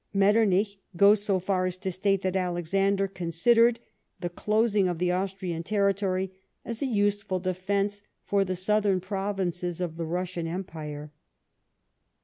[0.15, 3.77] Metternich goes so far as to state that Alexander con sidered
[4.19, 6.31] the closing of the Austrian territory
[6.65, 11.11] as a useful defence for the southern provinces of the Russian Empire.